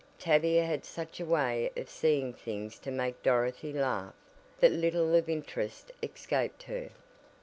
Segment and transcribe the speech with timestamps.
[0.17, 4.15] Tavia had such a way of seeing things to make Dorothy laugh,
[4.59, 6.89] that little of interest escaped her.